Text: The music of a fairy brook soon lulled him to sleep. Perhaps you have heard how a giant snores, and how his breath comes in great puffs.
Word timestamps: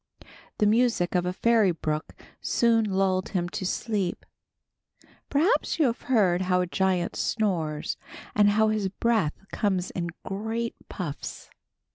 The 0.57 0.65
music 0.65 1.13
of 1.13 1.27
a 1.27 1.31
fairy 1.31 1.69
brook 1.69 2.15
soon 2.41 2.85
lulled 2.89 3.29
him 3.29 3.47
to 3.49 3.67
sleep. 3.67 4.25
Perhaps 5.29 5.77
you 5.77 5.85
have 5.85 6.01
heard 6.09 6.41
how 6.41 6.59
a 6.61 6.65
giant 6.65 7.15
snores, 7.15 7.97
and 8.33 8.49
how 8.49 8.69
his 8.69 8.89
breath 8.89 9.37
comes 9.51 9.91
in 9.91 10.07
great 10.25 10.73
puffs. 10.89 11.51